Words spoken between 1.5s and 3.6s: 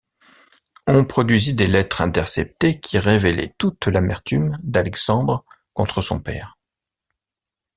des lettres interceptées qui révélaient